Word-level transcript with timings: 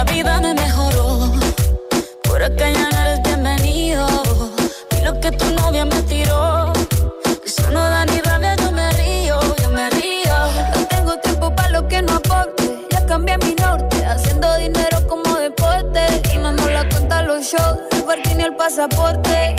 la 0.00 0.12
vida 0.12 0.40
me 0.40 0.54
mejoró. 0.54 1.30
Por 2.22 2.42
acá 2.42 2.70
ya 2.70 2.88
no 2.90 2.98
eres 3.04 3.22
bienvenido. 3.22 4.06
Y 4.96 5.04
lo 5.04 5.20
que 5.20 5.30
tu 5.32 5.46
novia 5.60 5.84
me 5.84 6.00
tiró. 6.12 6.72
Eso 7.44 7.70
no 7.70 7.80
da 7.80 8.06
ni 8.06 8.18
rabia, 8.22 8.56
yo 8.56 8.72
me 8.72 8.90
río, 8.92 9.38
yo 9.62 9.68
me 9.68 9.90
río. 9.90 10.36
No 10.74 10.86
tengo 10.94 11.12
tiempo 11.18 11.54
para 11.54 11.68
lo 11.68 11.86
que 11.86 12.00
no 12.00 12.14
aporte. 12.14 12.64
Ya 12.90 13.04
cambié 13.04 13.36
mi 13.38 13.54
norte, 13.56 13.96
haciendo 14.06 14.46
dinero 14.56 14.96
como 15.06 15.28
deporte. 15.36 16.00
Y 16.32 16.38
no 16.38 16.52
nos 16.52 16.70
la 16.72 16.88
cuenta 16.88 17.22
los 17.22 17.44
shows, 17.44 17.78
el 17.92 18.02
parking 18.04 18.36
ni 18.38 18.44
el 18.44 18.56
pasaporte. 18.56 19.54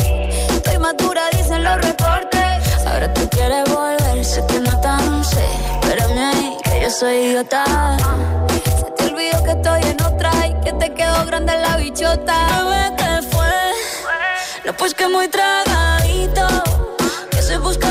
Estoy 0.56 0.78
madura, 0.80 1.22
dicen 1.38 1.64
los 1.64 1.78
reportes. 1.88 2.88
Ahora 2.88 3.14
tú 3.14 3.30
quieres 3.30 3.64
volver, 3.70 4.26
sé 4.26 4.44
que 4.48 4.60
no 4.60 4.74
tan 4.82 5.24
sé. 5.24 5.46
Pero 5.84 6.04
ahí, 6.06 6.58
que 6.64 6.82
yo 6.82 6.90
soy 6.90 7.16
idiota. 7.28 7.64
Se 8.80 8.90
te 8.98 9.04
olvidó 9.14 9.44
que 9.44 9.52
estoy 9.52 9.82
en 9.84 10.02
otra 10.02 10.21
que 10.64 10.74
te 10.74 10.94
quedó 10.94 11.26
grande 11.26 11.54
la 11.58 11.78
bichota. 11.78 12.48
¿qué 12.98 13.28
fue? 13.32 13.54
No, 14.66 14.74
pues 14.74 14.94
que 14.94 15.08
muy 15.08 15.28
tragadito. 15.28 16.48
Que 17.32 17.40
estoy 17.40 17.58
buscándome 17.58 17.91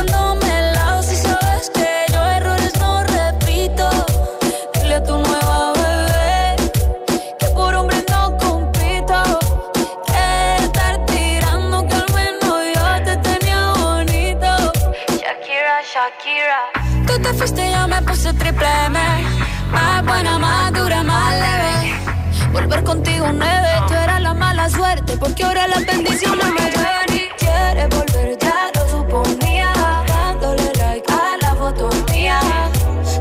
Volver 22.71 22.85
contigo 22.85 23.27
nueve, 23.33 23.69
tú 23.89 23.95
eras 23.95 24.23
la 24.23 24.33
mala 24.33 24.71
suerte, 24.71 25.17
porque 25.17 25.43
ahora 25.43 25.67
las 25.67 25.85
bendiciones 25.85 26.47
me 26.53 26.71
llueven 26.71 27.17
y 27.17 27.29
quieres 27.37 27.89
volver, 27.89 28.39
ya 28.39 28.71
lo 28.73 28.89
suponía, 28.89 29.73
dándole 30.07 30.73
like 30.77 31.13
a 31.13 31.37
la 31.43 31.57
foto 31.57 31.91
mía, 32.13 32.39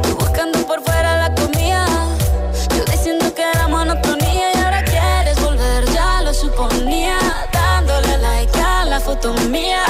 tú 0.04 0.16
buscando 0.18 0.60
por 0.68 0.84
fuera 0.84 1.28
la 1.28 1.34
comida, 1.34 1.88
yo 2.76 2.86
diciendo 2.92 3.34
que 3.34 3.42
era 3.42 3.68
monotonía 3.68 4.54
y 4.54 4.58
ahora 4.60 4.84
quieres 4.84 5.42
volver, 5.42 5.84
ya 5.94 6.22
lo 6.22 6.32
suponía, 6.32 7.18
dándole 7.52 8.20
like 8.20 8.60
a 8.62 8.86
la 8.86 9.00
foto 9.00 9.34
mía. 9.50 9.84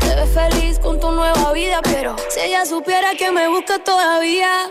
Te 0.00 0.14
ves 0.14 0.30
feliz 0.32 0.78
con 0.78 0.98
tu 0.98 1.12
nueva 1.12 1.52
vida, 1.52 1.80
pero 1.82 2.16
si 2.30 2.40
ella 2.40 2.64
supiera 2.64 3.10
que 3.14 3.30
me 3.30 3.46
busca 3.46 3.78
todavía. 3.78 4.70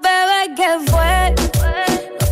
Bebé, 0.00 0.54
¿qué 0.56 0.90
fue? 0.90 1.45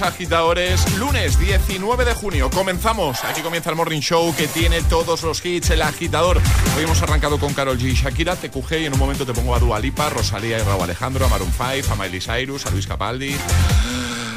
Agitadores. 0.00 0.96
Lunes 0.96 1.38
19 1.38 2.06
de 2.06 2.14
junio. 2.14 2.48
Comenzamos. 2.48 3.22
Aquí 3.24 3.42
comienza 3.42 3.68
el 3.68 3.76
Morning 3.76 4.00
Show 4.00 4.34
que 4.34 4.48
tiene 4.48 4.80
todos 4.82 5.22
los 5.22 5.44
hits. 5.44 5.70
El 5.70 5.82
agitador. 5.82 6.40
Hoy 6.76 6.84
hemos 6.84 7.02
arrancado 7.02 7.38
con 7.38 7.52
Carol 7.52 7.78
G. 7.78 7.92
Shakira. 7.94 8.36
Cugé 8.50 8.80
y 8.80 8.86
en 8.86 8.94
un 8.94 8.98
momento 8.98 9.26
te 9.26 9.34
pongo 9.34 9.54
a 9.54 9.58
Dua 9.58 9.78
Lipa, 9.78 10.08
Rosalía 10.08 10.58
y 10.58 10.62
Raúl 10.62 10.84
Alejandro, 10.84 11.26
a 11.26 11.28
Maroon 11.28 11.52
5, 11.52 11.92
a 11.92 11.96
Miley 11.96 12.20
Cyrus, 12.20 12.64
a 12.64 12.70
Luis 12.70 12.86
Capaldi. 12.86 13.36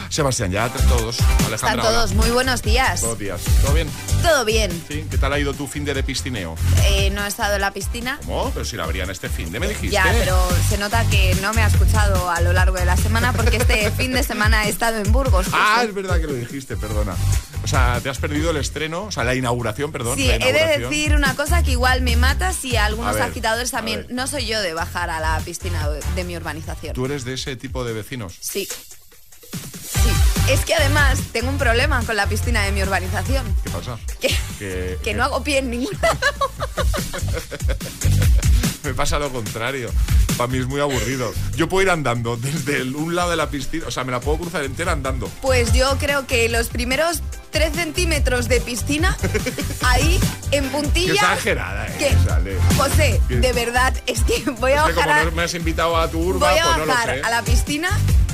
Sebastián 0.09 0.51
Yatra, 0.51 0.81
todos. 0.87 1.19
Alejandra, 1.45 1.55
Están 1.55 1.79
todos. 1.81 2.11
hola. 2.11 2.21
Muy 2.21 2.29
buenos 2.31 2.61
días. 2.61 3.01
Buenos 3.01 3.19
días. 3.19 3.41
¿Todo 3.61 3.73
bien? 3.73 3.89
Todo 4.21 4.45
bien. 4.45 4.71
¿Sí? 4.87 5.05
¿Qué 5.09 5.17
tal 5.17 5.33
ha 5.33 5.39
ido 5.39 5.53
tu 5.53 5.67
fin 5.67 5.83
de, 5.83 5.93
de 5.93 6.03
piscineo? 6.03 6.55
Eh, 6.85 7.09
no 7.09 7.23
he 7.25 7.27
estado 7.27 7.55
en 7.55 7.61
la 7.61 7.71
piscina. 7.71 8.17
¿Cómo? 8.25 8.49
Pero 8.53 8.63
si 8.65 8.77
la 8.77 8.83
abrían 8.85 9.09
este 9.09 9.27
fin 9.29 9.51
de, 9.51 9.59
me 9.59 9.67
dijiste. 9.67 9.89
Ya, 9.89 10.05
pero 10.17 10.37
se 10.69 10.77
nota 10.77 11.03
que 11.09 11.35
no 11.41 11.53
me 11.53 11.61
ha 11.61 11.67
escuchado 11.67 12.29
a 12.29 12.39
lo 12.41 12.53
largo 12.53 12.77
de 12.77 12.85
la 12.85 12.95
semana 12.97 13.33
porque 13.33 13.57
este 13.57 13.91
fin 13.97 14.13
de 14.13 14.23
semana 14.23 14.65
he 14.65 14.69
estado 14.69 14.97
en 14.99 15.11
Burgos. 15.11 15.45
justo. 15.45 15.59
Ah, 15.61 15.83
es 15.83 15.93
verdad 15.93 16.19
que 16.21 16.27
lo 16.27 16.33
dijiste, 16.33 16.77
perdona. 16.77 17.15
O 17.63 17.67
sea, 17.67 17.99
te 18.01 18.09
has 18.09 18.19
perdido 18.19 18.51
el 18.51 18.57
estreno, 18.57 19.05
o 19.05 19.11
sea, 19.11 19.23
la 19.23 19.35
inauguración, 19.35 19.91
perdón. 19.91 20.17
Sí, 20.17 20.27
la 20.27 20.35
he 20.35 20.39
de 20.39 20.49
inauguración. 20.49 20.89
decir 20.91 21.15
una 21.15 21.35
cosa 21.35 21.63
que 21.63 21.71
igual 21.71 22.01
me 22.01 22.15
mata 22.15 22.53
si 22.53 22.75
a 22.77 22.85
algunos 22.85 23.11
A 23.11 23.13
ver, 23.13 23.23
agitadores 23.23 23.71
también. 23.71 24.05
No 24.11 24.27
soy 24.27 24.45
yo 24.45 24.61
de 24.61 24.73
bajar 24.73 25.09
a 25.09 25.19
la 25.19 25.39
piscina 25.39 25.89
de 26.15 26.23
mi 26.23 26.37
urbanización. 26.37 26.93
¿Tú 26.93 27.05
eres 27.05 27.25
de 27.25 27.33
ese 27.33 27.55
tipo 27.55 27.83
de 27.83 27.93
vecinos? 27.93 28.35
Sí. 28.39 28.67
Sí. 30.03 30.51
Es 30.51 30.63
que 30.65 30.75
además 30.75 31.19
tengo 31.31 31.49
un 31.49 31.57
problema 31.57 32.03
con 32.05 32.15
la 32.15 32.27
piscina 32.27 32.61
de 32.63 32.71
mi 32.71 32.83
urbanización. 32.83 33.45
¿Qué 33.63 33.69
pasa? 33.71 33.97
Que, 34.19 34.27
Que, 34.59 34.97
que 35.03 35.13
no 35.13 35.23
hago 35.23 35.43
pie 35.43 35.59
en 35.59 35.71
ningún 35.71 35.97
lado. 36.01 36.17
Me 38.83 38.93
pasa 38.93 39.17
lo 39.17 39.31
contrario. 39.31 39.89
Para 40.37 40.47
mí 40.47 40.59
es 40.59 40.67
muy 40.67 40.79
aburrido. 40.79 41.33
Yo 41.55 41.67
puedo 41.67 41.81
ir 41.83 41.89
andando 41.89 42.37
desde 42.37 42.77
el- 42.81 42.95
un 42.95 43.15
lado 43.15 43.31
de 43.31 43.35
la 43.35 43.49
piscina, 43.49 43.85
o 43.87 43.91
sea, 43.91 44.03
me 44.03 44.11
la 44.11 44.19
puedo 44.19 44.37
cruzar 44.37 44.63
entera 44.63 44.91
andando. 44.91 45.27
Pues 45.41 45.73
yo 45.73 45.97
creo 45.97 46.27
que 46.27 46.47
los 46.49 46.67
primeros 46.67 47.21
3 47.49 47.73
centímetros 47.73 48.47
de 48.47 48.61
piscina, 48.61 49.17
ahí 49.81 50.19
en 50.51 50.65
Qué 50.65 50.69
puntillas. 50.69 51.15
exagerada, 51.15 51.87
¿eh? 51.87 51.95
que- 51.97 52.29
Sale. 52.29 52.57
José, 52.77 53.19
de 53.29 53.53
verdad, 53.53 53.93
es 54.05 54.21
que 54.21 54.43
voy 54.59 54.73
a 54.73 54.81
Es 54.81 54.87
que 54.89 54.93
como 54.93 55.07
bajar, 55.07 55.21
a, 55.21 55.23
no 55.25 55.31
me 55.31 55.43
has 55.43 55.53
invitado 55.55 55.97
a 55.97 56.07
tu 56.07 56.19
urba, 56.19 56.51
voy 56.51 56.59
a, 56.59 56.63
pues 56.65 56.77
no 56.77 56.85
lo 56.85 56.91
bajar 56.93 57.15
sé. 57.15 57.21
a 57.23 57.29
la 57.31 57.41
piscina 57.41 57.89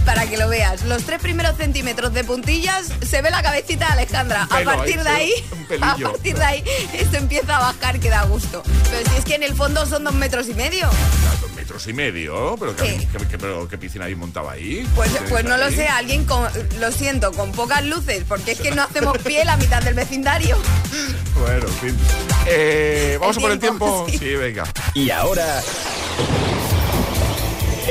para 0.06 0.27
que 0.27 0.38
lo 0.38 0.48
veas. 0.48 0.83
Los 0.83 1.03
tres 1.03 1.21
primeros 1.21 1.57
centímetros 1.57 2.13
de 2.13 2.24
puntillas 2.24 2.88
se 3.01 3.21
ve 3.21 3.30
la 3.31 3.42
cabecita 3.42 3.88
de 3.88 3.94
Alejandra. 3.94 4.48
Pelo 4.48 4.71
a 4.71 4.75
partir 4.75 5.00
ahí, 5.00 5.31
de 5.69 5.75
ahí, 5.75 5.81
a 5.81 5.95
partir 5.98 6.38
de 6.38 6.44
ahí, 6.44 6.63
esto 6.94 7.18
empieza 7.18 7.57
a 7.57 7.59
bajar 7.59 8.00
que 8.00 8.09
da 8.09 8.24
gusto. 8.24 8.63
Pero 8.89 9.09
si 9.09 9.18
es 9.18 9.25
que 9.25 9.36
en 9.36 9.44
el 9.44 9.56
fondo 9.56 9.86
son 9.86 10.03
dos 10.03 10.13
metros 10.13 10.48
y 10.50 10.53
medio. 10.53 10.89
Claro, 10.89 11.56
metros 11.56 11.88
y 11.88 11.94
medio. 11.94 12.56
¿Pero 12.59 12.75
qué, 12.75 13.38
pero 13.38 13.68
qué 13.68 13.77
piscina 13.77 14.06
ahí 14.06 14.15
montaba 14.15 14.53
ahí? 14.53 14.88
Pues, 14.95 15.12
pues 15.30 15.44
no 15.45 15.57
lo 15.57 15.69
sé, 15.69 15.88
alguien 15.88 16.25
con, 16.25 16.48
lo 16.80 16.92
siento, 16.92 17.31
con 17.31 17.51
pocas 17.51 17.83
luces, 17.86 18.24
porque 18.27 18.51
es 18.51 18.59
que 18.59 18.71
no 18.71 18.83
hacemos 18.83 19.18
pie 19.25 19.45
la 19.45 19.57
mitad 19.57 19.81
del 19.81 19.94
vecindario. 19.94 20.57
bueno, 21.39 21.68
en 21.68 21.74
fin. 21.74 21.98
Eh, 22.48 23.18
Vamos 23.19 23.38
a 23.38 23.42
por 23.42 23.51
el 23.51 23.59
tiempo. 23.59 24.07
sí, 24.19 24.36
venga. 24.36 24.63
Y 24.94 25.09
ahora... 25.12 25.62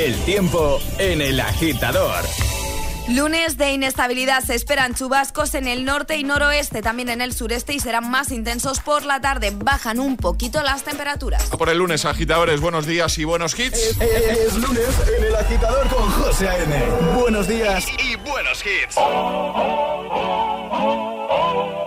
El 0.00 0.16
tiempo 0.24 0.80
en 0.96 1.20
el 1.20 1.38
agitador. 1.40 2.24
Lunes 3.10 3.58
de 3.58 3.72
inestabilidad. 3.72 4.42
Se 4.42 4.54
esperan 4.54 4.94
chubascos 4.94 5.52
en 5.54 5.66
el 5.66 5.84
norte 5.84 6.16
y 6.16 6.24
noroeste, 6.24 6.80
también 6.80 7.10
en 7.10 7.20
el 7.20 7.34
sureste 7.34 7.74
y 7.74 7.80
serán 7.80 8.10
más 8.10 8.30
intensos 8.30 8.80
por 8.80 9.04
la 9.04 9.20
tarde. 9.20 9.52
Bajan 9.54 10.00
un 10.00 10.16
poquito 10.16 10.62
las 10.62 10.84
temperaturas. 10.84 11.50
por 11.50 11.68
el 11.68 11.76
lunes, 11.76 12.06
agitadores. 12.06 12.62
Buenos 12.62 12.86
días 12.86 13.18
y 13.18 13.24
buenos 13.24 13.58
hits. 13.58 14.00
Es, 14.00 14.54
lunes 14.54 14.88
en 15.18 15.24
el 15.24 15.36
agitador 15.36 15.86
con 15.88 16.10
José 16.12 16.48
A.N. 16.48 16.74
Buenos 17.20 17.46
días 17.46 17.84
y, 18.02 18.12
y 18.12 18.16
buenos 18.16 18.64
hits. 18.64 18.96
the 21.60 21.79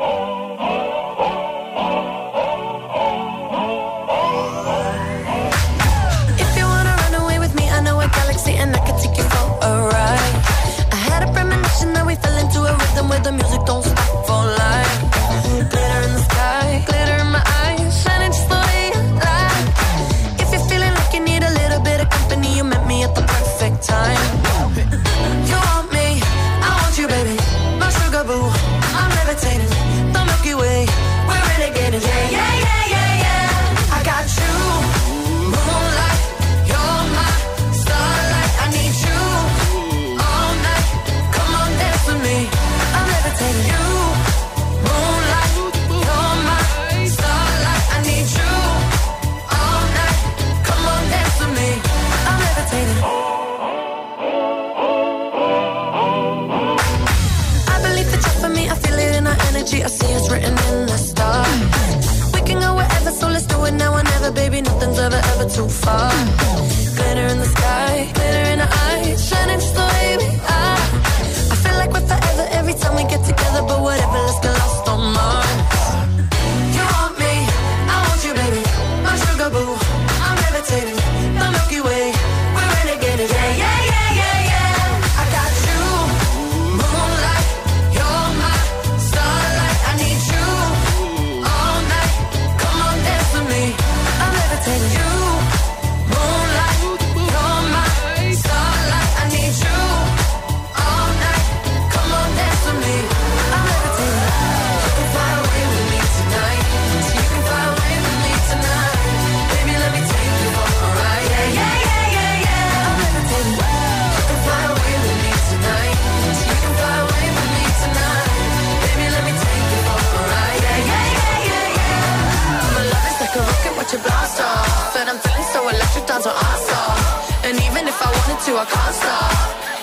if 128.48 128.56
I 128.60 128.66
can't 128.66 128.96
stop. 128.96 129.32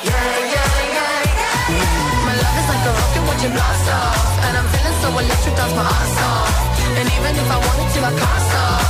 Yeah, 0.05 0.12
yeah, 0.53 0.69
yeah, 0.97 1.23
yeah. 1.39 2.27
My 2.27 2.35
love 2.37 2.57
is 2.61 2.69
like 2.69 2.85
a 2.85 2.93
rocket 2.93 3.23
watching 3.29 3.53
blast 3.57 3.89
off. 3.89 4.21
And 4.45 4.53
I'm 4.59 4.69
feeling 4.73 4.97
so 5.01 5.09
electric, 5.17 5.55
dance 5.57 5.75
my 5.79 5.85
ass 5.89 6.21
off. 6.29 6.53
And 6.99 7.07
even 7.09 7.33
if 7.41 7.49
I 7.49 7.59
wanted 7.65 7.89
to, 7.95 8.01
I 8.05 8.12
can't 8.21 8.43
stop. 8.51 8.85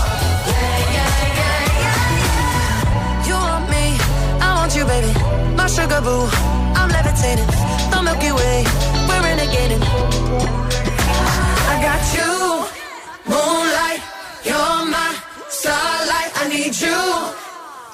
Yeah, 0.51 0.75
yeah, 0.97 1.13
yeah, 1.39 1.83
yeah. 1.83 3.29
You 3.29 3.37
want 3.39 3.67
me, 3.71 3.85
I 4.43 4.49
want 4.59 4.73
you, 4.75 4.85
baby. 4.91 5.13
My 5.55 5.67
sugar 5.71 6.01
boo, 6.03 6.27
I'm 6.75 6.89
levitating. 6.91 7.51
The 7.93 7.99
Milky 8.03 8.33
Way, 8.39 8.67
we're 9.07 9.23
renegading. 9.23 9.83
I 11.71 11.75
got 11.87 12.03
you, 12.17 12.31
moonlight, 13.31 14.03
you're 14.43 14.83
my 14.95 15.11
starlight. 15.49 16.31
I 16.43 16.49
need 16.51 16.75
you 16.75 17.50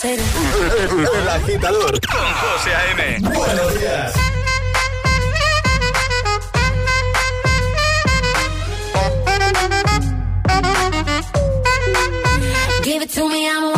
I'm 0.00 0.16
levitating. 0.16 1.08
El 1.20 1.28
agitador 1.28 2.00
con 2.06 2.32
José 2.34 2.74
A.M. 2.74 3.18
Buenos 3.34 3.80
días. 3.80 4.12
Give 12.82 13.02
it 13.02 13.10
to 13.10 13.28
me, 13.28 13.48
I'm 13.48 13.77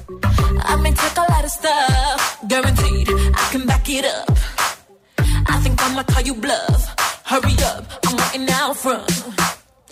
I 0.63 0.75
may 0.81 0.91
take 0.91 1.17
a 1.17 1.25
lot 1.31 1.43
of 1.43 1.51
stuff, 1.51 2.37
guaranteed. 2.47 3.07
I 3.09 3.47
can 3.51 3.65
back 3.65 3.89
it 3.89 4.05
up. 4.05 4.29
I 5.53 5.59
think 5.63 5.81
I'ma 5.83 6.03
call 6.03 6.23
you 6.23 6.35
bluff. 6.35 6.81
Hurry 7.25 7.55
up, 7.71 7.85
I'm 8.07 8.17
waiting 8.17 8.49
out 8.49 8.75
front. 8.77 9.09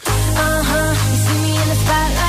Uh 0.06 0.64
huh. 0.70 0.92
You 1.12 1.18
see 1.26 1.40
me 1.46 1.52
in 1.62 1.68
the 1.72 1.78
spotlight, 1.84 2.29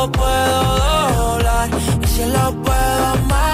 tiempo 0.00 0.12
puedo 0.12 1.14
doblar. 1.16 1.68
Y 2.02 2.06
si 2.06 2.24
lo 2.26 2.52
puedo 2.62 3.06
amarrar 3.06 3.49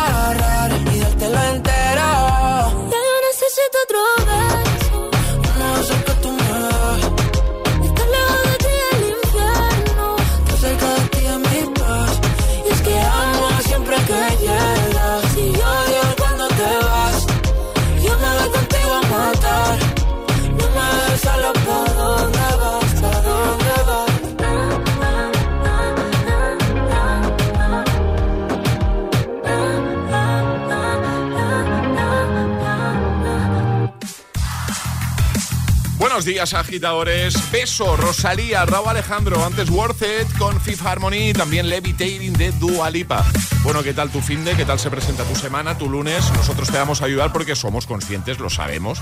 días, 36.26 36.54
agitadores. 36.54 37.36
Beso, 37.52 37.96
Rosalía, 37.96 38.66
Raúl 38.66 38.88
Alejandro, 38.88 39.44
antes 39.44 39.70
Worth 39.70 40.02
It 40.02 40.38
con 40.38 40.60
Fifth 40.60 40.84
Harmony 40.84 41.32
también 41.32 41.68
Levitating 41.68 42.32
de 42.32 42.50
Dua 42.52 42.90
Lipa. 42.90 43.24
Bueno, 43.62 43.84
¿qué 43.84 43.94
tal 43.94 44.10
tu 44.10 44.20
fin 44.20 44.44
de? 44.44 44.56
¿Qué 44.56 44.64
tal 44.64 44.80
se 44.80 44.90
presenta 44.90 45.22
tu 45.22 45.36
semana, 45.36 45.78
tu 45.78 45.88
lunes? 45.88 46.28
Nosotros 46.32 46.68
te 46.68 46.78
vamos 46.78 47.00
a 47.00 47.04
ayudar 47.04 47.32
porque 47.32 47.54
somos 47.54 47.86
conscientes, 47.86 48.40
lo 48.40 48.50
sabemos. 48.50 48.98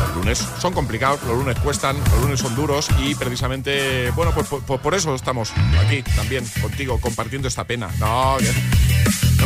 Los 0.00 0.16
lunes 0.16 0.46
son 0.58 0.72
complicados, 0.72 1.22
los 1.24 1.36
lunes 1.36 1.58
cuestan, 1.58 1.98
los 1.98 2.22
lunes 2.22 2.40
son 2.40 2.54
duros 2.56 2.88
y 2.98 3.14
precisamente, 3.14 4.10
bueno, 4.12 4.32
pues, 4.32 4.46
pues, 4.48 4.62
pues 4.66 4.80
por 4.80 4.94
eso 4.94 5.14
estamos 5.14 5.52
aquí 5.84 6.02
también 6.16 6.46
contigo 6.62 6.98
compartiendo 6.98 7.46
esta 7.46 7.64
pena. 7.64 7.90
No, 7.98 8.38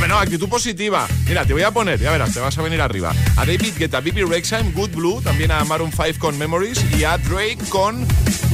no, 0.00 0.06
no, 0.06 0.18
actitud 0.18 0.48
positiva. 0.48 1.06
Mira, 1.26 1.44
te 1.44 1.52
voy 1.52 1.62
a 1.62 1.70
poner, 1.70 1.98
ya 1.98 2.12
verás, 2.12 2.32
te 2.32 2.40
vas 2.40 2.56
a 2.56 2.62
venir 2.62 2.80
arriba. 2.80 3.12
A 3.36 3.44
David 3.44 3.74
Guetta, 3.76 4.00
Bibi 4.00 4.22
Rexheim, 4.22 4.72
Good 4.72 4.90
Blue, 4.90 5.20
también 5.22 5.50
a 5.50 5.64
Maroon 5.64 5.90
5 5.90 6.18
con 6.18 6.38
Memories 6.38 6.84
y 6.96 7.04
a 7.04 7.18
Drake 7.18 7.58
con 7.68 8.06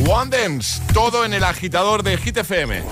One 0.09 0.31
Dance. 0.31 0.81
Todo 0.93 1.25
en 1.25 1.35
el 1.35 1.45
agitador 1.45 2.03
de 2.03 2.17
Hit 2.17 2.39
FM. 2.39 2.83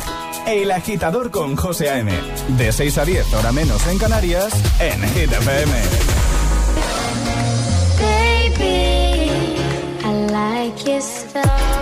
El 0.46 0.70
agitador 0.70 1.30
con 1.30 1.56
José 1.56 1.90
A.M. 1.90 2.12
De 2.58 2.72
6 2.72 2.98
a 2.98 3.04
10, 3.04 3.32
hora 3.34 3.52
menos 3.52 3.86
en 3.86 3.98
Canarias, 3.98 4.52
en 4.80 5.00
Hit 5.14 5.32
FM. 5.32 5.72
Baby, 8.00 9.56
I 10.04 10.30
like 10.30 10.84
your 10.84 11.81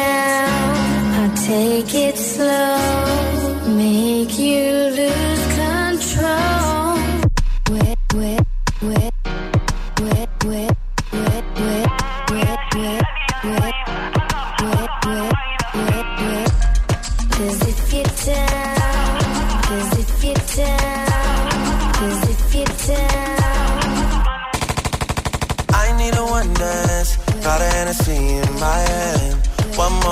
Now 0.00 1.22
I'll 1.22 1.36
take 1.36 1.94
it. 1.94 2.09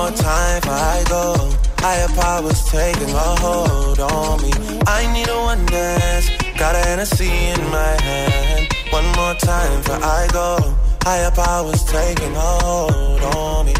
More 0.09 0.17
time 0.17 0.61
before 0.61 0.73
I 0.73 1.03
go. 1.07 1.51
Higher 1.77 2.07
powers 2.09 2.63
taking 2.65 3.09
a 3.09 3.29
hold 3.41 3.99
on 3.99 4.41
me. 4.41 4.51
I 4.87 5.11
need 5.13 5.27
a 5.27 5.37
one 5.37 5.65
dance. 5.65 6.29
Got 6.57 6.75
a 6.75 6.79
Hennessy 6.79 7.29
in 7.29 7.61
my 7.71 7.93
hand. 8.01 8.67
One 8.91 9.05
more 9.17 9.35
time 9.35 9.81
before 9.81 10.03
I 10.03 10.27
go. 10.31 10.75
Higher 11.03 11.31
powers 11.31 11.83
taking 11.85 12.35
a 12.35 12.49
hold 12.63 13.21
on 13.35 13.65
me. 13.65 13.73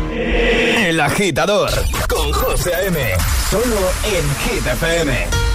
El 0.88 1.00
agitador 1.00 1.72
con 2.08 2.32
José 2.32 2.74
A.M. 2.74 3.18
Solo 3.50 3.92
en 4.04 4.26
Hit. 4.44 5.48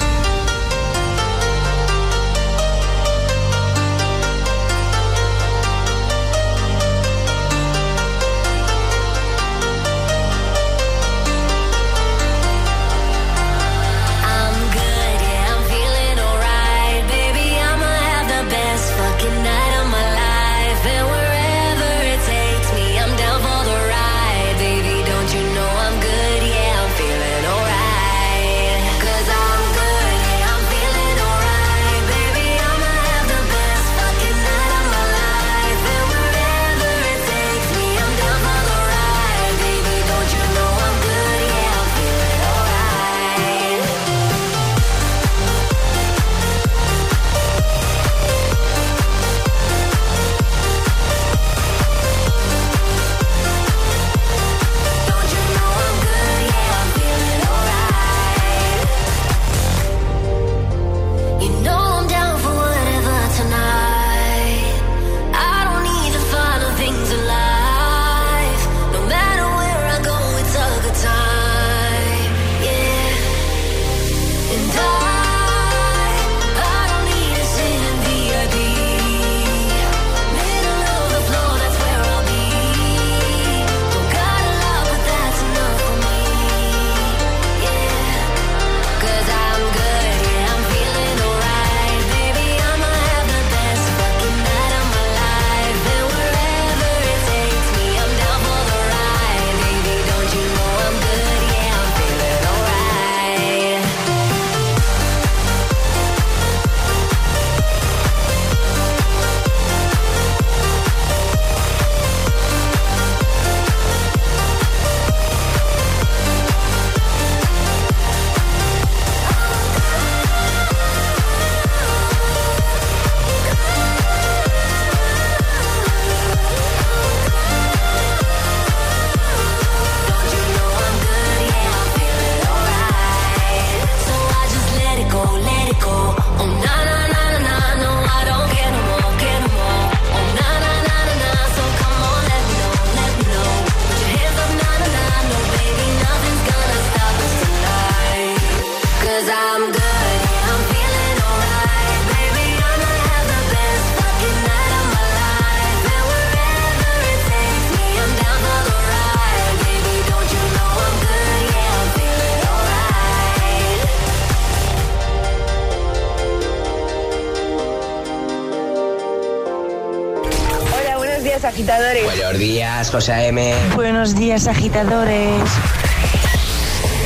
José 172.94 173.12
A.M. 173.12 173.52
Buenos 173.74 174.14
días, 174.14 174.46
agitadores. 174.46 175.42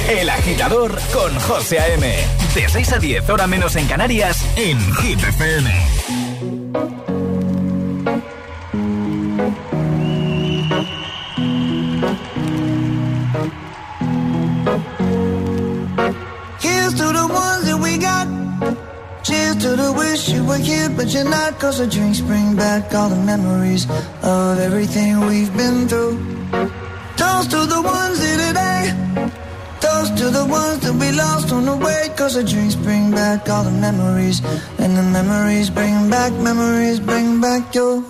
El 0.06 0.28
agitador 0.28 1.00
con 1.14 1.34
José 1.40 1.78
A.M. 1.78 2.14
De 2.54 2.68
6 2.68 2.92
a 2.92 2.98
10, 2.98 3.30
hora 3.30 3.46
menos 3.46 3.74
en 3.74 3.86
Canarias, 3.86 4.44
en 4.56 4.78
Hit 4.96 5.18
FM. 5.18 5.70
Here's 16.60 16.94
to 16.96 17.12
the 17.14 17.26
ones 17.26 17.64
that 17.64 17.78
we 17.80 17.96
got. 17.96 18.28
Cheers 19.22 19.56
to 19.56 19.74
the 19.74 19.92
wish 19.92 20.28
you 20.28 20.44
were 20.44 20.58
here, 20.58 20.90
but 20.90 21.06
you're 21.14 21.24
not. 21.24 21.58
Cause 21.58 21.78
the 21.78 21.86
drinks 21.86 22.20
bring 22.20 22.56
back 22.56 22.94
all 22.94 23.08
the 23.08 23.16
memories 23.16 23.86
of 24.28 24.58
everything 24.58 25.20
we've 25.20 25.54
been 25.56 25.88
through. 25.88 26.16
Toast 27.16 27.50
to 27.50 27.60
the 27.74 27.80
ones 27.80 28.18
here 28.22 28.40
today. 28.46 28.82
Toast 29.80 30.18
to 30.18 30.26
the 30.30 30.44
ones 30.44 30.80
that 30.80 30.94
we 31.00 31.12
lost 31.12 31.50
on 31.52 31.64
the 31.64 31.76
way. 31.76 32.10
Cause 32.16 32.34
the 32.34 32.44
drinks 32.44 32.74
bring 32.74 33.10
back 33.10 33.48
all 33.48 33.64
the 33.64 33.70
memories. 33.70 34.38
And 34.78 34.96
the 34.96 35.02
memories 35.02 35.70
bring 35.70 36.10
back, 36.10 36.32
memories 36.32 37.00
bring 37.00 37.40
back 37.40 37.74
your. 37.74 38.02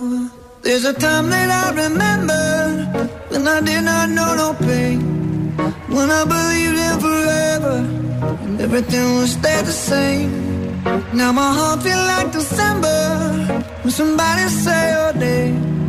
There's 0.61 0.85
a 0.85 0.93
time 0.93 1.29
that 1.29 1.49
I 1.61 1.65
remember 1.83 2.43
when 3.29 3.47
I 3.47 3.61
did 3.61 3.83
not 3.83 4.09
know 4.09 4.35
no 4.35 4.53
pain. 4.67 4.99
When 5.95 6.09
I 6.11 6.23
believed 6.35 6.79
in 6.87 6.95
forever 7.05 7.75
and 8.45 8.59
everything 8.59 9.05
would 9.15 9.29
stay 9.29 9.61
the 9.61 9.71
same. 9.71 10.83
Now 11.13 11.31
my 11.31 11.49
heart 11.57 11.81
feel 11.83 12.03
like 12.13 12.31
December 12.31 13.63
when 13.83 13.91
somebody 13.91 14.49
say 14.49 14.81
your 14.91 15.13
name. 15.13 15.88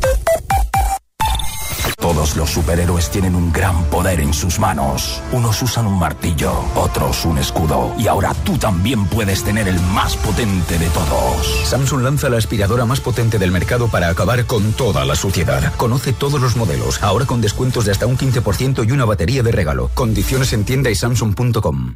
Los 2.21 2.51
superhéroes 2.51 3.09
tienen 3.09 3.35
un 3.35 3.51
gran 3.51 3.83
poder 3.85 4.19
en 4.19 4.31
sus 4.31 4.59
manos. 4.59 5.21
Unos 5.31 5.59
usan 5.63 5.87
un 5.87 5.97
martillo, 5.97 6.53
otros 6.75 7.25
un 7.25 7.39
escudo. 7.39 7.95
Y 7.97 8.07
ahora 8.07 8.35
tú 8.45 8.59
también 8.59 9.05
puedes 9.05 9.43
tener 9.43 9.67
el 9.67 9.79
más 9.79 10.15
potente 10.17 10.77
de 10.77 10.87
todos. 10.89 11.67
Samsung 11.67 12.03
lanza 12.03 12.29
la 12.29 12.37
aspiradora 12.37 12.85
más 12.85 12.99
potente 12.99 13.39
del 13.39 13.51
mercado 13.51 13.87
para 13.87 14.09
acabar 14.09 14.45
con 14.45 14.71
toda 14.73 15.03
la 15.03 15.15
suciedad. 15.15 15.73
Conoce 15.77 16.13
todos 16.13 16.39
los 16.39 16.55
modelos, 16.55 17.01
ahora 17.01 17.25
con 17.25 17.41
descuentos 17.41 17.85
de 17.85 17.91
hasta 17.91 18.05
un 18.05 18.17
15% 18.17 18.87
y 18.87 18.91
una 18.91 19.05
batería 19.05 19.41
de 19.41 19.51
regalo. 19.51 19.89
Condiciones 19.95 20.53
en 20.53 20.63
tienda 20.63 20.91
y 20.91 20.95
samsung.com. 20.95 21.95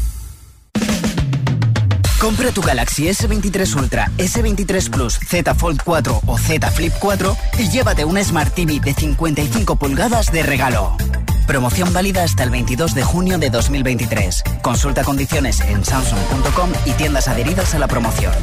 Compra 2.21 2.51
tu 2.51 2.61
Galaxy 2.61 3.07
S23 3.07 3.75
Ultra, 3.77 4.11
S23 4.19 4.91
Plus, 4.91 5.17
Z 5.27 5.55
Fold 5.55 5.81
4 5.83 6.21
o 6.27 6.37
Z 6.37 6.69
Flip 6.69 6.93
4 6.99 7.37
y 7.57 7.69
llévate 7.69 8.05
una 8.05 8.23
Smart 8.23 8.53
TV 8.53 8.79
de 8.79 8.93
55 8.93 9.75
pulgadas 9.75 10.31
de 10.31 10.43
regalo. 10.43 10.95
Promoción 11.47 11.91
válida 11.91 12.23
hasta 12.23 12.43
el 12.43 12.51
22 12.51 12.93
de 12.93 13.01
junio 13.01 13.39
de 13.39 13.49
2023. 13.49 14.43
Consulta 14.61 15.03
condiciones 15.03 15.61
en 15.61 15.83
samsung.com 15.83 16.69
y 16.85 16.91
tiendas 16.91 17.27
adheridas 17.27 17.73
a 17.73 17.79
la 17.79 17.87
promoción. 17.87 18.33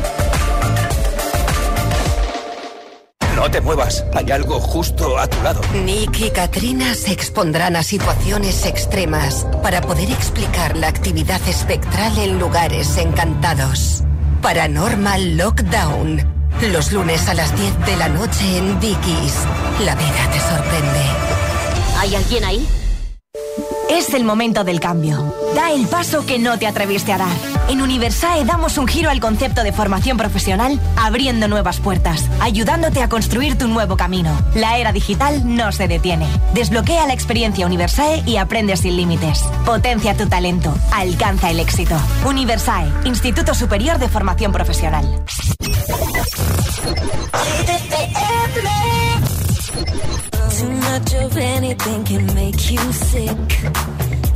No 3.39 3.49
te 3.49 3.61
muevas, 3.61 4.05
hay 4.15 4.33
algo 4.33 4.59
justo 4.59 5.17
a 5.17 5.29
tu 5.29 5.41
lado. 5.45 5.61
Nick 5.85 6.19
y 6.23 6.31
Katrina 6.31 6.93
se 6.97 7.13
expondrán 7.13 7.77
a 7.77 7.85
situaciones 7.85 8.67
extremas 8.67 9.47
para 9.63 9.81
poder 9.81 10.11
explicar 10.11 10.77
la 10.77 10.89
actividad 10.89 11.41
espectral 11.47 12.19
en 12.19 12.41
lugares 12.41 12.97
encantados. 12.97 14.03
Paranormal 14.43 15.37
Lockdown. 15.37 16.51
Los 16.73 16.91
lunes 16.91 17.29
a 17.29 17.35
las 17.35 17.57
10 17.57 17.87
de 17.87 17.97
la 17.97 18.09
noche 18.09 18.59
en 18.59 18.81
Dickies. 18.81 19.37
La 19.85 19.95
vida 19.95 20.31
te 20.33 20.41
sorprende. 20.41 21.01
¿Hay 21.97 22.17
alguien 22.17 22.45
ahí? 22.45 22.69
Es 23.89 24.15
el 24.15 24.25
momento 24.25 24.65
del 24.65 24.81
cambio. 24.81 25.33
Da 25.55 25.71
el 25.71 25.87
paso 25.87 26.27
que 26.27 26.41
no 26.41 26.59
te 26.59 26.67
atreviste 26.67 27.13
a 27.13 27.19
dar. 27.19 27.58
En 27.69 27.83
Universae 27.83 28.47
damos 28.47 28.79
un 28.79 28.89
giro 28.89 29.11
al 29.11 29.21
concepto 29.21 29.63
de 29.63 29.73
formación 29.73 30.17
profesional, 30.17 30.81
abriendo 30.97 31.49
nuevas 31.49 31.81
puertas, 31.81 32.27
ayudándote 32.41 33.03
a 33.03 33.11
construir 33.11 33.59
tu 33.59 33.69
nuevo 33.69 33.97
camino. 33.97 34.31
La 34.55 34.79
era 34.79 34.91
digital 34.91 35.43
no 35.45 35.71
se 35.71 35.87
detiene. 35.87 36.27
Desbloquea 36.55 37.07
la 37.07 37.13
experiencia 37.13 37.67
Universae 37.67 38.23
y 38.25 38.39
aprende 38.39 38.75
sin 38.79 38.97
límites. 38.97 39.43
Potencia 39.67 40.17
tu 40.17 40.27
talento. 40.29 40.75
Alcanza 40.93 41.51
el 41.51 41.61
éxito. 41.61 41.95
Universae, 42.27 42.91
Instituto 43.05 43.55
Superior 43.55 43.99
de 43.99 44.09
Formación 44.09 44.51
Profesional. 44.51 45.23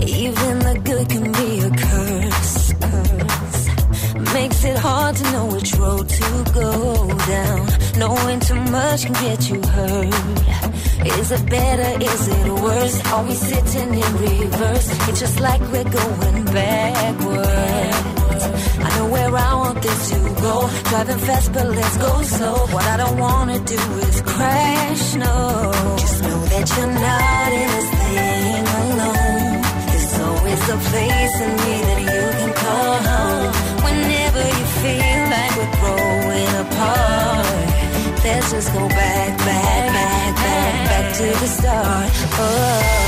Even 0.06 0.58
the 0.58 0.80
good 0.84 1.08
can 1.08 1.32
be 1.32 1.60
a 1.60 1.70
curse. 1.70 2.72
curse. 2.80 4.34
Makes 4.34 4.64
it 4.64 4.78
hard 4.78 5.16
to 5.16 5.24
know 5.32 5.46
which 5.46 5.74
road 5.74 6.08
to 6.08 6.44
go 6.52 7.08
down. 7.08 7.68
Knowing 7.98 8.40
too 8.40 8.60
much 8.78 9.04
can 9.04 9.12
get 9.14 9.50
you 9.50 9.60
hurt. 9.60 10.42
Is 11.06 11.30
it 11.30 11.44
better? 11.50 12.02
Is 12.02 12.28
it 12.28 12.48
worse? 12.48 13.12
Are 13.12 13.24
we 13.24 13.34
sitting 13.34 13.94
in 13.94 14.12
reverse? 14.16 15.08
It's 15.08 15.20
just 15.20 15.40
like 15.40 15.60
we're 15.72 15.84
going 15.84 16.44
backwards. 16.46 18.02
I 18.86 18.98
know 18.98 19.08
where 19.10 19.36
I 19.36 19.54
want 19.54 19.82
this 19.82 20.10
to 20.10 20.18
go. 20.40 20.70
Driving 20.90 21.18
fast, 21.18 21.52
but 21.52 21.66
let's 21.68 21.96
go 21.98 22.22
slow. 22.22 22.56
What 22.74 22.84
I 22.84 22.96
don't 22.96 23.18
wanna 23.18 23.58
do 23.60 23.80
is 24.08 24.20
crash, 24.22 25.14
no. 25.14 25.72
Just 25.98 26.22
know 26.22 26.44
that 26.52 26.76
you're 26.76 26.94
to 41.22 41.28
the 41.38 41.46
start. 41.46 42.10
Oh, 42.34 43.01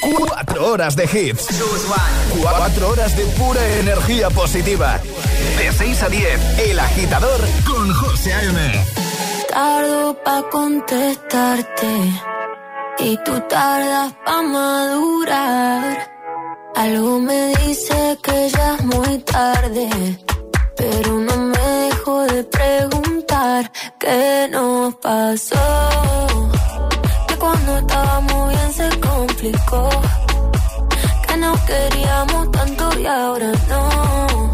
Cuatro 0.00 0.72
horas 0.72 0.96
de 0.96 1.04
hits. 1.04 1.46
Cuatro 2.40 2.90
horas 2.90 3.16
de 3.16 3.24
pura 3.38 3.66
energía 3.78 4.28
positiva. 4.30 5.00
De 5.58 5.72
6 5.72 6.02
a 6.02 6.08
10, 6.08 6.58
El 6.58 6.78
Agitador 6.78 7.40
con 7.66 7.92
José 7.94 8.34
A.M. 8.34 8.84
Tardo 9.48 10.14
pa' 10.22 10.42
contestarte 10.50 11.86
y 12.98 13.16
tú 13.24 13.40
tardas 13.48 14.12
pa' 14.24 14.42
madurar. 14.42 16.10
Algo 16.76 17.20
me 17.20 17.54
dice 17.56 18.18
que 18.22 18.50
ya 18.50 18.74
es 18.74 18.84
muy 18.84 19.18
tarde, 19.18 19.88
pero 20.76 21.18
no 21.18 21.36
me 21.36 21.58
dejo 21.58 22.22
de 22.24 22.44
preguntar 22.44 23.70
qué 23.98 24.48
nos 24.50 24.94
pasó. 24.96 25.54
Cuando 27.44 27.76
estábamos 27.76 28.48
bien 28.48 28.72
se 28.72 29.00
complicó, 29.00 29.90
que 31.28 31.36
nos 31.36 31.60
queríamos 31.60 32.50
tanto 32.50 32.98
y 32.98 33.04
ahora 33.04 33.52
no. 33.68 34.50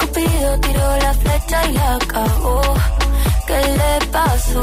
Cupido 0.00 0.58
tiró 0.60 0.96
la 0.96 1.12
flecha 1.12 1.66
y 1.66 1.72
la 1.74 1.96
acabó. 1.96 2.62
¿Qué 3.46 3.60
le 3.60 4.06
pasó? 4.06 4.62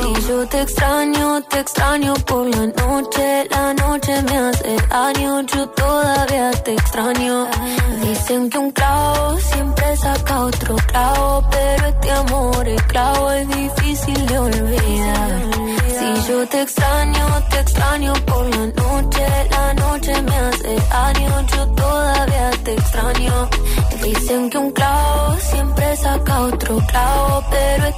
Si 0.00 0.28
yo 0.28 0.46
te 0.48 0.60
extraño, 0.62 1.42
te 1.42 1.60
extraño 1.60 2.14
por 2.26 2.46
la 2.46 2.66
noche. 2.66 3.46
La 3.50 3.74
noche 3.74 4.22
me 4.22 4.36
hace 4.36 4.76
daño, 4.88 5.40
yo 5.42 5.68
todavía 5.70 6.50
te 6.64 6.72
extraño. 6.74 7.46
Dicen 8.02 8.50
que 8.50 8.58
un 8.58 8.70
clavo 8.70 9.38
siempre 9.38 9.96
saca 9.96 10.40
otro 10.40 10.76
clavo, 10.86 11.44
pero 11.50 11.86
este 11.86 12.10
amor 12.10 12.68
es 12.68 12.82
clavo, 12.84 13.30
es 13.32 13.48
difícil 13.48 14.26
de 14.26 14.38
olvidar. 14.38 15.42
Si 15.98 16.28
yo 16.28 16.46
te 16.48 16.62
extraño, 16.62 17.26
te 17.50 17.60
extraño 17.60 18.12
por 18.26 18.46
la 18.46 18.66
noche. 18.66 19.26
La 19.50 19.74
noche 19.74 20.22
me 20.22 20.36
hace 20.36 20.76
daño, 20.90 21.46
yo 21.54 21.66
todavía 21.68 22.50
te 22.64 22.72
extraño. 22.74 23.48
Dicen 24.02 24.48
que 24.48 24.58
un 24.58 24.70
clavo 24.70 25.36
siempre 25.50 25.96
saca 25.96 26.40
otro 26.42 26.78
clavo, 26.86 27.44
pero 27.50 27.84
este 27.86 27.97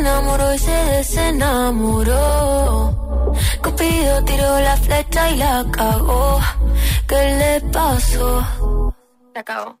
Enamoró 0.00 0.54
y 0.54 0.58
se 0.58 0.70
desenamoró. 0.96 2.16
Cupido 3.62 4.24
tiró 4.24 4.60
la 4.60 4.76
flecha 4.76 5.30
y 5.30 5.36
la 5.36 5.64
cagó. 5.70 6.40
¿Qué 7.06 7.36
le 7.40 7.60
pasó? 7.70 8.44
La 9.34 9.40
acabó. 9.40 9.78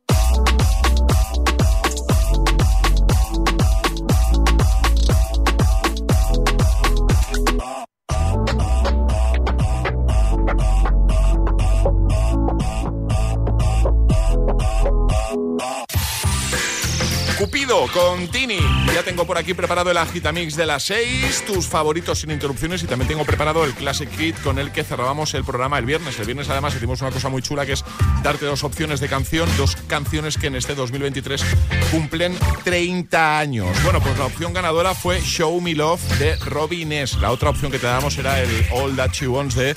Cupido 17.40 17.86
con 17.94 18.28
Tini. 18.28 18.58
Ya 18.94 19.02
tengo 19.02 19.26
por 19.26 19.38
aquí 19.38 19.54
preparado 19.54 19.90
el 19.90 19.96
Agitamix 19.96 20.56
de 20.56 20.66
las 20.66 20.82
6, 20.82 21.46
tus 21.46 21.66
favoritos 21.66 22.18
sin 22.18 22.30
interrupciones 22.30 22.82
y 22.82 22.86
también 22.86 23.08
tengo 23.08 23.24
preparado 23.24 23.64
el 23.64 23.72
Classic 23.72 24.10
Hit 24.14 24.38
con 24.42 24.58
el 24.58 24.72
que 24.72 24.84
cerrábamos 24.84 25.32
el 25.32 25.42
programa 25.42 25.78
el 25.78 25.86
viernes. 25.86 26.18
El 26.18 26.26
viernes 26.26 26.50
además 26.50 26.74
hicimos 26.74 27.00
una 27.00 27.10
cosa 27.10 27.30
muy 27.30 27.40
chula 27.40 27.64
que 27.64 27.72
es 27.72 27.84
darte 28.22 28.44
dos 28.44 28.62
opciones 28.62 29.00
de 29.00 29.08
canción, 29.08 29.48
dos 29.56 29.74
canciones 29.86 30.36
que 30.36 30.48
en 30.48 30.54
este 30.54 30.74
2023 30.74 31.42
cumplen 31.90 32.36
30 32.62 33.38
años. 33.38 33.68
Bueno, 33.84 34.02
pues 34.02 34.18
la 34.18 34.26
opción 34.26 34.52
ganadora 34.52 34.94
fue 34.94 35.18
Show 35.22 35.62
Me 35.62 35.74
Love 35.74 36.02
de 36.18 36.36
Robbie 36.36 36.84
Ness. 36.84 37.16
La 37.22 37.30
otra 37.30 37.48
opción 37.48 37.72
que 37.72 37.78
te 37.78 37.86
damos 37.86 38.18
era 38.18 38.38
el 38.38 38.50
All 38.70 38.94
That 38.96 39.12
She 39.12 39.26
Wants 39.26 39.54
de 39.54 39.70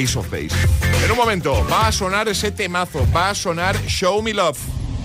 Ace 0.00 0.16
of 0.16 0.30
Base. 0.30 0.54
En 1.04 1.10
un 1.10 1.16
momento 1.16 1.66
va 1.68 1.88
a 1.88 1.92
sonar 1.92 2.28
ese 2.28 2.52
temazo, 2.52 3.04
va 3.12 3.30
a 3.30 3.34
sonar 3.34 3.76
Show 3.88 4.22
Me 4.22 4.32
Love. 4.32 4.58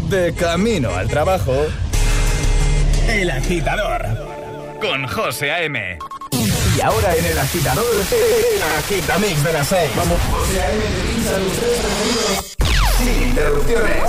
De 0.08 0.36
camino 0.36 0.92
al 0.92 1.10
trabajo. 1.10 1.66
El 3.08 3.32
agitador. 3.32 4.04
Con 4.82 5.08
José 5.08 5.52
A.M. 5.52 5.98
Y 6.32 6.82
ahora 6.82 7.16
en 7.16 7.26
el 7.26 7.38
agitador, 7.38 7.86
el 8.12 8.64
agitamix 8.80 9.44
de 9.44 9.54
las 9.54 9.68
6. 9.68 9.92
Vamos, 9.96 10.20
José 10.32 10.62
A.M. 10.62 10.84
Sin 12.98 13.24
interrupciones. 13.30 14.04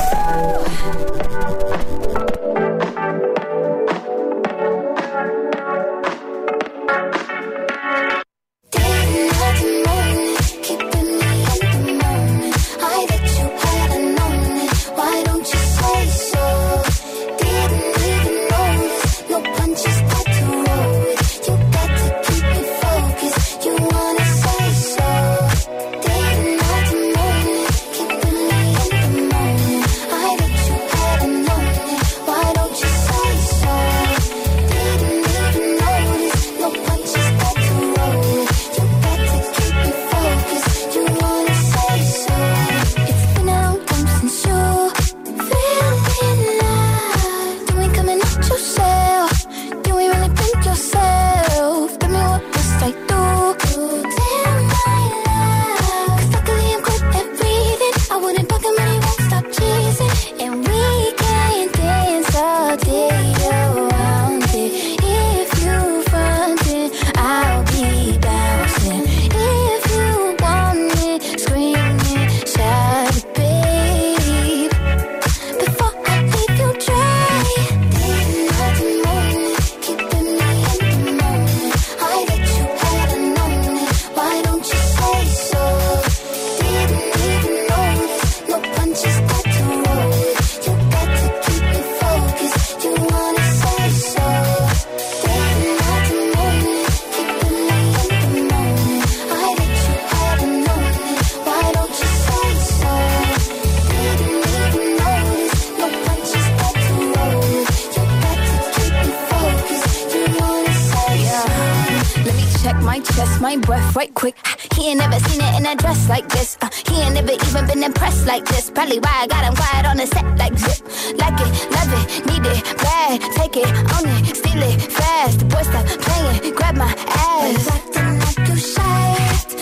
Like 120.56 121.38
it, 121.40 121.70
love 121.70 121.92
it, 122.00 122.26
need 122.26 122.46
it, 122.46 122.76
bad. 122.78 123.20
Take 123.36 123.56
it, 123.56 123.68
own 123.94 124.08
it, 124.08 124.36
steal 124.36 124.62
it, 124.62 124.80
fast. 124.90 125.38
The 125.40 125.44
boy 125.44 125.62
stop 125.62 125.84
playing, 126.00 126.54
grab 126.54 126.76
my 126.76 126.92
ass. 127.08 127.68
Acting 127.68 128.18
like 128.20 128.48
you 128.48 128.56
shy. 128.56 129.16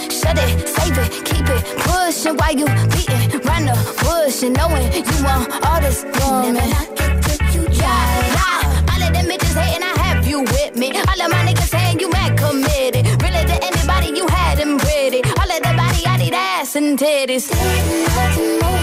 Shut 0.08 0.38
it, 0.38 0.68
save 0.68 0.98
it, 0.98 1.10
keep 1.24 1.46
it, 1.48 1.62
pushing. 1.82 2.36
while 2.36 2.54
you 2.54 2.66
beating 2.94 3.40
around 3.40 3.66
the 3.66 3.76
bush 4.02 4.42
and 4.42 4.56
knowing 4.56 4.86
you 4.92 5.18
want 5.24 5.50
all 5.66 5.80
this 5.80 6.04
woman? 6.04 6.54
Never 6.54 6.68
knock 6.68 6.96
get 6.96 7.22
till 7.22 7.38
you 7.54 7.64
try. 7.74 8.06
Wow, 8.36 8.84
all 8.92 9.02
of 9.02 9.12
them 9.12 9.26
bitches 9.26 9.56
hating, 9.60 9.82
I 9.82 9.92
have 10.02 10.26
you 10.26 10.40
with 10.42 10.76
me. 10.76 10.88
All 10.92 11.20
of 11.22 11.30
my 11.30 11.42
niggas 11.46 11.70
saying 11.74 12.00
you 12.00 12.10
mad 12.10 12.38
committed. 12.38 13.04
Really 13.22 13.44
to 13.50 13.56
anybody, 13.68 14.08
you 14.18 14.26
had 14.28 14.58
them 14.58 14.78
ready. 14.78 15.22
All 15.40 15.50
of 15.50 15.60
the 15.66 15.72
body, 15.76 16.06
I 16.06 16.16
need 16.18 16.34
ass 16.34 16.76
and 16.76 16.98
titties. 16.98 17.50
Didn't 17.50 18.73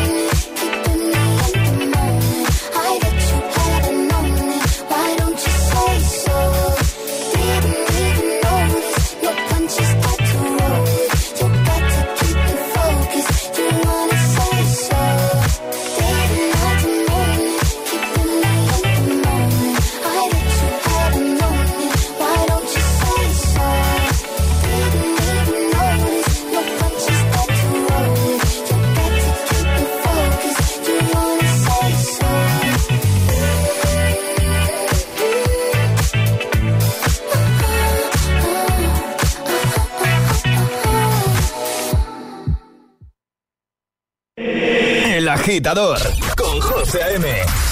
agitador 45.52 45.98
con 46.38 46.62
José 46.62 47.04
A.M. 47.04 47.26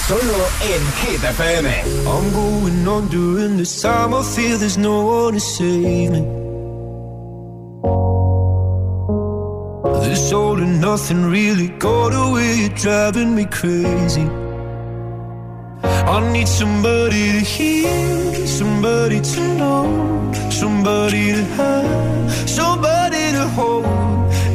Solo 0.06 0.38
en 0.60 0.82
Hit 1.00 1.24
FM. 1.24 1.68
I'm 2.06 2.32
going 2.32 2.86
on 2.86 3.08
during 3.08 3.56
this 3.56 3.80
time. 3.80 4.12
I 4.12 4.22
feel 4.22 4.58
there's 4.58 4.76
no 4.76 5.00
one 5.06 5.34
to 5.34 5.40
save 5.40 6.10
me. 6.10 6.20
This 10.04 10.32
all 10.32 10.58
and 10.58 10.80
nothing 10.80 11.30
really 11.30 11.68
got 11.78 12.12
away. 12.12 12.54
You're 12.56 12.76
driving 12.76 13.34
me 13.34 13.46
crazy. 13.46 14.28
I 15.82 16.32
need 16.32 16.48
somebody 16.48 17.32
to 17.32 17.40
hear, 17.40 18.46
somebody 18.46 19.20
to 19.20 19.40
know, 19.56 20.32
somebody 20.50 21.32
to 21.32 21.44
have, 21.56 22.48
somebody 22.48 23.32
to 23.32 23.48
hold. 23.56 23.99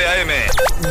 José 0.00 0.06
A.M. 0.06 0.32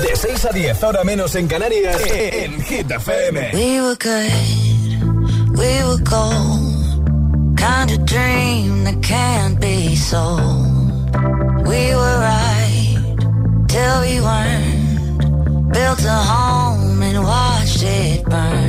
De 0.02 0.16
6 0.16 0.46
a 0.46 0.50
10, 0.50 0.84
ahora 0.84 1.04
menos 1.04 1.34
en 1.36 1.48
Canarias, 1.48 1.98
en 2.12 2.62
Hit 2.62 2.92
FM. 2.92 3.52
We 3.54 3.82
were 3.82 3.96
good, 3.96 5.58
we 5.58 5.84
were 5.84 5.98
gold. 6.04 7.58
Kind 7.58 7.92
of 7.92 8.06
dream 8.06 8.84
that 8.84 9.02
can't 9.02 9.60
be 9.60 9.96
sold. 9.96 11.16
We 11.66 11.96
were 11.96 12.20
right 12.20 12.98
till 13.68 14.02
we 14.02 14.22
weren't. 14.22 15.74
Built 15.74 16.06
a 16.06 16.24
home 16.32 17.02
and 17.02 17.24
watched 17.24 17.84
it 17.84 18.24
burn. 18.26 18.69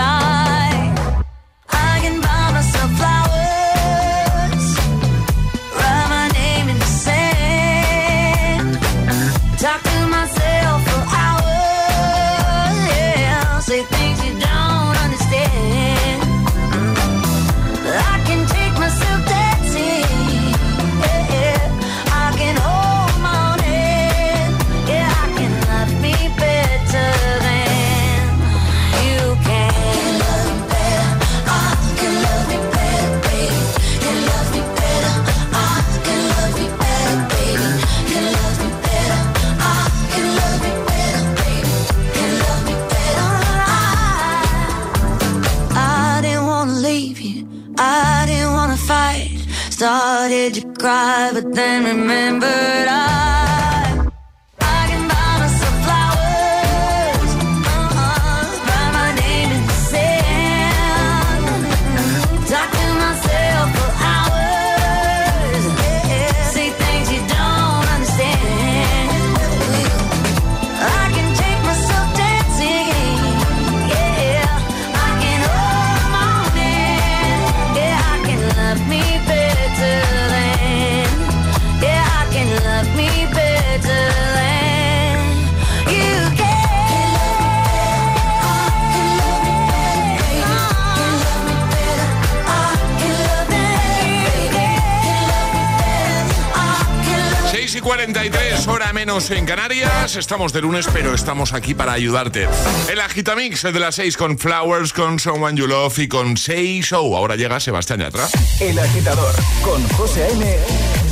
menos 99.11 99.29
en 99.31 99.45
Canarias. 99.45 100.15
Estamos 100.15 100.53
de 100.53 100.61
lunes, 100.61 100.87
pero 100.93 101.13
estamos 101.13 101.51
aquí 101.51 101.73
para 101.73 101.91
ayudarte. 101.91 102.47
El 102.89 103.01
Agitamix 103.01 103.61
de 103.61 103.77
las 103.77 103.95
6 103.95 104.15
con 104.15 104.37
Flowers, 104.37 104.93
con 104.93 105.19
Someone 105.19 105.59
You 105.59 105.67
Love 105.67 105.99
y 105.99 106.07
con 106.07 106.37
6 106.37 106.85
Show. 106.85 107.17
Ahora 107.17 107.35
llega 107.35 107.59
Sebastián 107.59 107.99
Yatra. 107.99 108.29
El 108.61 108.79
Agitador 108.79 109.35
con 109.63 109.85
José 109.89 110.23
A.M. 110.23 110.45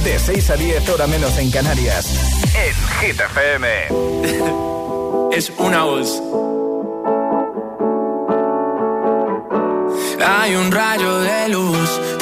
De 0.05 0.17
6 0.17 0.49
a 0.49 0.55
10, 0.55 0.87
hora 0.87 1.07
menos 1.07 1.37
en 1.39 1.51
Canarias. 1.51 2.07
En 2.55 2.73
Hit 3.01 3.19
FM. 3.19 3.67
es 5.37 5.51
una 5.57 5.83
voz. 5.83 6.21
Hay 10.25 10.55
un 10.55 10.71
rayo 10.71 11.19
de 11.19 11.49
luz 11.49 12.18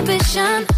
No 0.00 0.69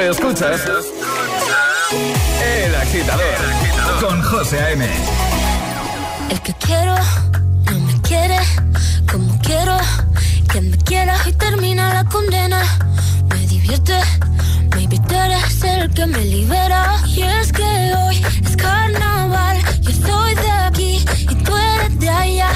Escuchas 0.00 0.60
El 2.40 2.74
Agitador 2.76 3.34
con 4.00 4.22
José 4.22 4.60
A.M. 4.60 4.86
El 6.30 6.40
que 6.40 6.54
quiero 6.54 6.94
no 7.64 7.80
me 7.80 8.00
quiere 8.02 8.38
como 9.10 9.36
quiero 9.42 9.76
que 10.52 10.60
me 10.60 10.76
quiera 10.78 11.16
y 11.26 11.32
termina 11.32 11.92
la 11.92 12.04
condena. 12.04 12.62
Me 13.28 13.46
divierte, 13.48 13.98
me 14.76 14.82
invitarás 14.82 15.42
a 15.42 15.50
ser 15.50 15.78
el 15.80 15.90
que 15.92 16.06
me 16.06 16.24
libera. 16.24 16.96
Y 17.06 17.22
es 17.22 17.52
que 17.52 17.62
hoy 17.62 18.24
es 18.46 18.56
carnaval, 18.56 19.58
yo 19.80 19.90
soy 19.90 20.34
de 20.36 20.50
aquí 20.50 21.04
y 21.28 21.34
tú 21.34 21.56
eres 21.56 21.98
de 21.98 22.08
allá. 22.08 22.50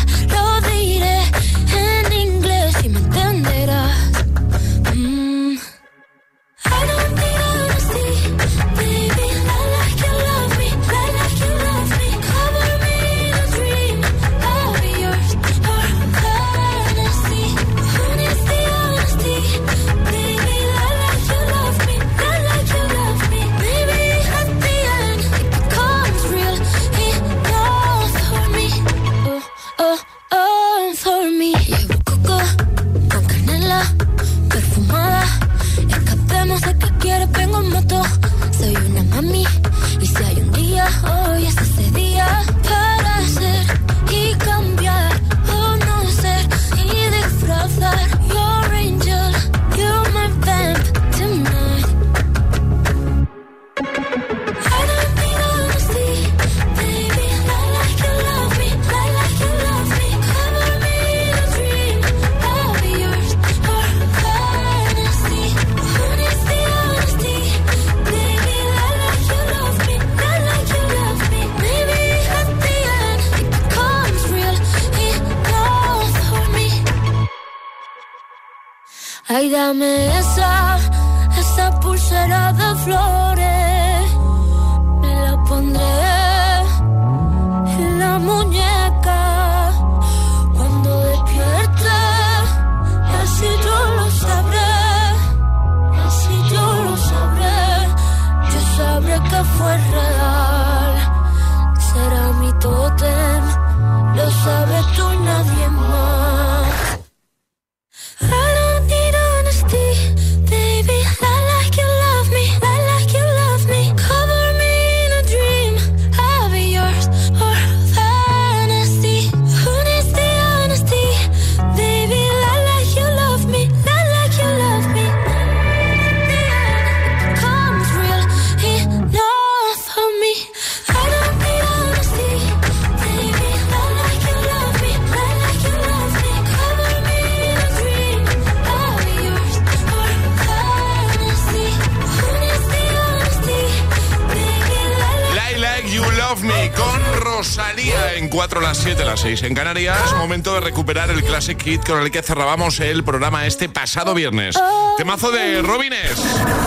Pues 149.43 149.51
en 149.51 149.57
Canarias. 149.57 149.99
Ah. 150.13 150.19
Momento 150.19 150.55
de 150.55 150.61
recuperar 150.61 151.11
el 151.11 151.25
Classic 151.25 151.61
Hit 151.61 151.85
con 151.85 152.01
el 152.01 152.13
que 152.13 152.23
cerrábamos 152.23 152.79
el 152.79 153.03
programa 153.03 153.45
este 153.45 153.69
pasado 153.69 154.15
viernes. 154.15 154.57
Ah. 154.57 154.95
Temazo 154.97 155.33
de 155.33 155.63
Robines. 155.63 156.15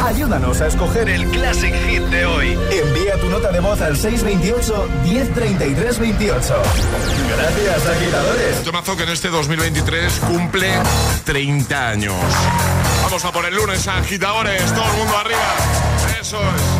Ayúdanos 0.03 0.59
a 0.59 0.67
escoger 0.67 1.07
el 1.07 1.25
Classic 1.29 1.73
Hit 1.87 2.01
de 2.03 2.25
hoy. 2.25 2.57
Envía 2.71 3.17
tu 3.17 3.29
nota 3.29 3.51
de 3.53 3.61
voz 3.61 3.79
al 3.79 3.95
628 3.95 4.89
103328. 5.05 6.53
Gracias, 7.37 7.87
agitadores. 7.87 8.63
Temazo 8.63 8.97
que 8.97 9.03
en 9.03 9.09
este 9.09 9.29
2023 9.29 10.13
cumple 10.27 10.73
30 11.23 11.87
años. 11.87 12.15
Vamos 13.03 13.23
a 13.23 13.31
por 13.31 13.45
el 13.45 13.55
lunes, 13.55 13.87
agitadores. 13.87 14.65
Todo 14.73 14.85
el 14.85 14.97
mundo 14.97 15.17
arriba. 15.17 15.55
Eso 16.19 16.41
es. 16.41 16.74